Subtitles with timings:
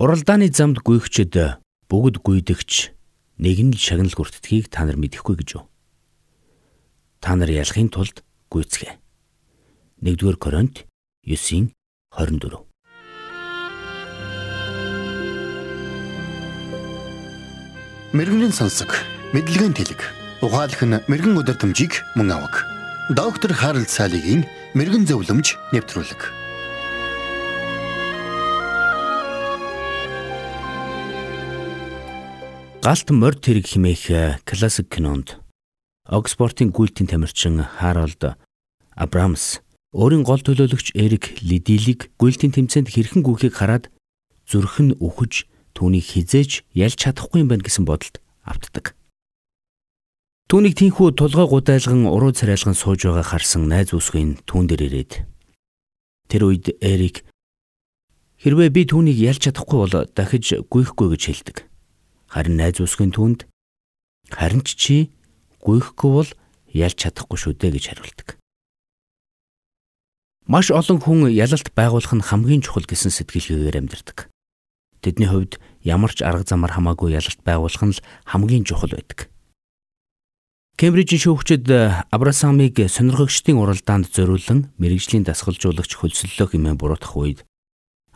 [0.00, 1.60] Уралдааны замд гүйгчэд
[1.92, 2.72] бүгд гүйдэгч
[3.36, 5.68] нэг нь л шагнал хүртдгийг та нар мэдэхгүй гэж юу?
[7.20, 8.96] Та нар ялахын тулд гүйцгээ.
[10.00, 10.88] 1-р Коринт
[11.28, 11.76] 9-ийн
[12.16, 12.64] 24
[18.16, 18.96] Мэргэний сонсог,
[19.36, 20.00] мэдлэгийн тэлэг.
[20.40, 22.64] Ухаалх нь мэрэгэн өдөр төмжийг мөн авах.
[23.12, 26.40] Доктор Харалт цаалогийн мэрэгэн зөвлөмж нэвтрүүлэг.
[32.80, 35.36] Галт морд хэрэг химээх э, классик кинонд
[36.08, 38.40] Оксфортын гүйлтийн тамирчин Харалд
[38.96, 39.60] Абрамс
[39.92, 43.92] өөрийн гол төлөөлөгч Эрик Лидилийг гүйлтийн тэмцээнд хэрхэн гүйхийг хараад
[44.48, 45.44] зүрх нь үхэж
[45.76, 48.16] түүнийг хизээж ялж чадахгүй юм байна гэсэн бодолд
[48.48, 48.96] автдаг.
[50.48, 55.28] Түүнийг тийхүү тулгай гудайлган уруу царайлган сууж байгаа харсан найз үсгийн түүн дээр ирээд
[56.32, 57.28] тэр үед Эрик
[58.40, 61.69] хэрвээ би түүнийг ялж чадахгүй бол дахиж гүйхгүй гэж хэлдэг.
[62.30, 63.50] Харин найз үсгийн түнд
[64.30, 64.96] харин ч чи
[65.66, 66.30] гүйхгүй бол
[66.70, 68.28] ялж чадахгүй шүү дээ гэж хариулдаг.
[70.46, 74.30] Маш олон хүн ялалт байгуулах нь хамгийн чухал гэсэн сэтгэлгээгээр амьдардаг.
[75.02, 79.30] Тэдний хувьд ямар ч арга замаар хамаагүй ялалт байгуулах нь л хамгийн чухал байдаг.
[80.78, 81.66] Кембрижийн шүүгчид
[82.14, 87.40] Абрасамыг сонирхогчдын уралдаанд зориулан мэрэгжлийн дасгалжуулагч хөлсөллөө хэмээн буруутгах үед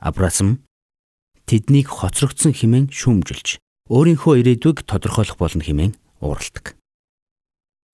[0.00, 0.64] Абрасам
[1.44, 3.60] тэднийг хоцрогдсон хэмээн шүүмжилж
[3.92, 5.92] өөрийнхөө ирээдүйг тодорхойлох болно хэмээн
[6.24, 6.72] уурладаг.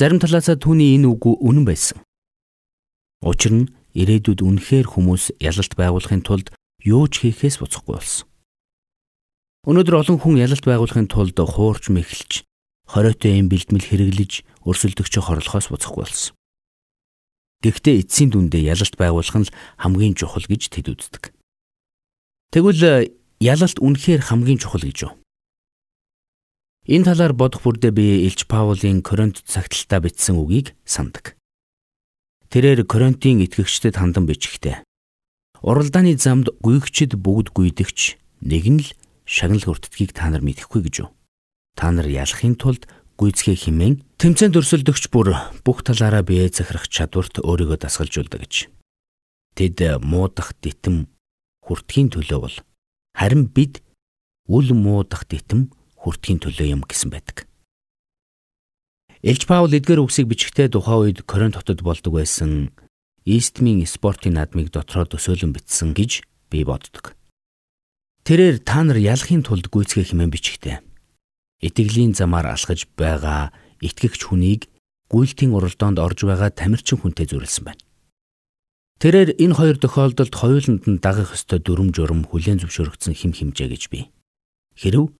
[0.00, 2.00] Зарим талаасаа түүний энэ үг үнэн байсан.
[3.20, 8.26] Учир нь ирээдүйд үнэхээр хүмүүс ялалт байгуулахын тулд юу ч хийхээс буцахгүй болсон.
[9.68, 12.44] Өнөөдөр олон хүн ялалт байгуулахын тулд хуурч мэхэлж,
[12.88, 14.32] хориотой юм бэлтгэл хэрэглэж,
[14.64, 16.32] өрсөлдөгчө хорлохоос буцахгүй болсон.
[17.64, 21.32] Гэхдээ эцсийн дүндээ ялалт байгуулах нь хамгийн чухал гэж тэд үздэг.
[22.52, 23.08] Тэгвэл
[23.40, 25.12] ялалт үнэхээр хамгийн чухал гэж юу?
[26.84, 31.32] Энэ талаар бодох бүрдээ би Илч Паулийн Коринт цагталтаа бичсэн үгийг сандаг.
[32.52, 34.84] Тэрээр Коринтын итгэгчдэд хандан бичихтэй.
[35.64, 38.92] Уралдааны замд гүйгчд бүгд гүйдэгч нэг нь л
[39.24, 41.16] шагнал хүртдгийг та нар мэдэхгүй гэж юу?
[41.72, 42.84] Та нар ялахын тулд
[43.16, 48.68] гүйцгээ химэн тэмцээнд өрсөлдөгч бүр бүх талаараа бие захирах чадварт өөрийгөө дасгалжуулдаг гэж.
[49.56, 51.08] Тэд муудах дитэм
[51.64, 52.56] хүртхийн төлөө бол
[53.16, 53.80] харин бид
[54.52, 55.72] үл муудах дитэм
[56.04, 57.48] хүртхийн төлөө юм гэсэн байдаг.
[59.24, 62.76] Элж Паул эдгээр үгсийг бичгтээ тухайн үед Коринт хотод болдог байсан
[63.24, 67.16] Истмийн спортын наадмыг дотроо төсөөлөн бичсэн гэж би боддог.
[68.28, 70.76] Тэрээр та нар ялахын тулд гүйцэтгэх хэмээн бичгтээ.
[71.64, 74.68] Итгэлийн замаар алхаж байгаа итгэгч хүнийг
[75.08, 77.80] гүйлтийн уралдаанд орж байгаа тамирчин хүнтэй зөвлөсөн байна.
[79.00, 83.82] Тэрээр энэ хоёр тохиолдолд хоёуланд нь дагах ёстой дүрм журм хүлээн зөвшөөрөгдсөн хим химжээ гэж
[83.88, 84.12] би.
[84.76, 85.16] Хэрв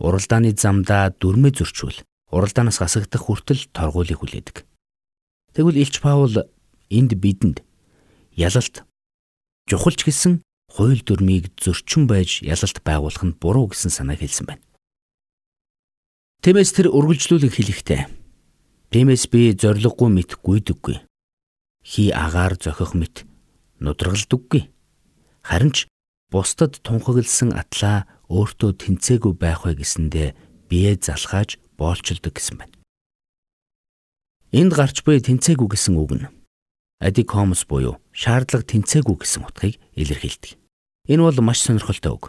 [0.00, 2.00] уралдааны замдаа дүрмээ зөрчвөл
[2.32, 4.66] уралдаанаас гасагдах хүртэл торгуулийг хүлээдэг.
[5.54, 6.34] Тэгвэл Илч Паул
[6.88, 7.62] энд бидэнд
[8.34, 8.82] ялалт
[9.68, 10.40] чухалч гэсэн
[10.72, 14.64] хууль дүрмийг зөрчин байж ялалт байгуулах нь буруу гэсэн санааг хэлсэн байна.
[16.40, 18.02] Тиймээс тэр үргэлжлүүлэг хэлэхдээ
[18.90, 20.96] Тиймээс би зориггүй мэт гүйдэггүй.
[21.86, 23.22] Хи агаар зохих мэт
[23.78, 24.66] нудрагалдаггүй.
[25.46, 25.86] Харин ч
[26.30, 30.28] бусдад тунхагласан атлаа өөртөө тэнцээгүй байх вэ гэсэндээ
[30.70, 32.74] бие залхааж боолчилдог гэсэн байна.
[34.54, 36.30] Энд гарч буй тэнцээгүй гэсэн үг нь
[37.02, 40.54] адикомос буюу шаардлага тэнцээгүй гэсэн утгыг илэрхийлдэг.
[41.10, 42.24] Энэ бол маш сонирхолтой үг.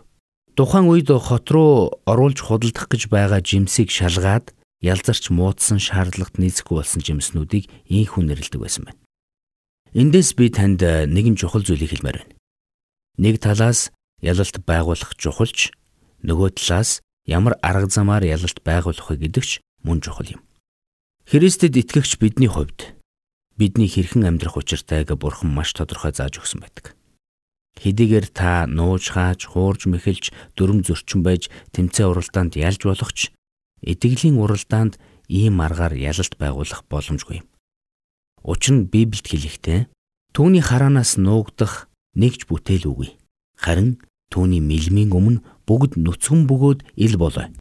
[0.56, 7.02] Тухайн үед хот руу оруулж худалдах гэж байгаа жимсийг шалгаад ялзарч муудсан шаардлагат нийцэхгүй болсон
[7.06, 9.00] жимснүүдийг ийхүү нэрлдэг байсан байна.
[9.94, 12.36] Эндээс би танд нэгэн чухал зүйлийг хэлмээр байна.
[13.18, 13.92] Нэг талаас
[14.22, 15.74] ялалт байгуулах чухалч
[16.24, 20.42] нөгөө талаас ямар арга замаар ялалт байгуулах вэ гэдэгч мөн чухал юм.
[21.26, 22.96] Христэд итгэгч бидний хувьд
[23.58, 26.96] бидний хэрхэн амьдрах учиртайг Бурхан маш тодорхой зааж өгсөн байдаг.
[27.78, 33.32] Хэдийгээр та нууж хааж, хуурж мэхэлж, дүрм зөрчин байж тэмцээ уралдаанд ялж болох ч
[33.82, 34.98] итгэлийн уралдаанд
[35.30, 37.48] ийм аргаар ялалт байгуулах боломжгүй юм.
[38.44, 39.80] Учир нь Библиэд хэлэхдээ
[40.34, 43.10] түүний хараанаас нуугдах нэгж бүтээл үгүй.
[43.58, 47.52] Харин Түүний мэлмийн өмнө бүгд нүцгэн бөгөөд ил болоо.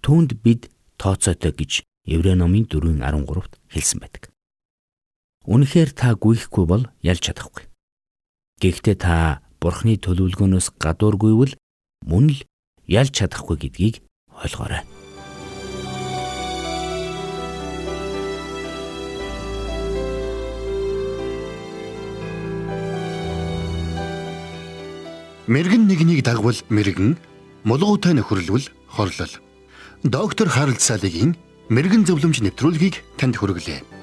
[0.00, 4.32] Түүнд бид тооцоотой гэж Еврей номын 4:13-т хэлсэн байдаг.
[5.44, 7.68] Үнэхээр та гүйхгүй бол ялж чадахгүй.
[8.64, 11.60] Гэхдээ та Бурхны төлөвлөгөөнөөс гадуургүйвэл
[12.08, 12.40] мөн л
[12.88, 14.00] ялж чадахгүй гэдгийг
[14.40, 14.99] ойлгоорой.
[25.46, 27.16] Мэргэн нэгнийг дагвал мэргэн,
[27.64, 29.34] Мулгуутай нөхөрлөл хорлол.
[30.02, 31.36] Доктор Харалт Салигийн
[31.68, 33.99] мэрэгэн зөвлөмж нэвтрүүлгийг танд хүргэлээ.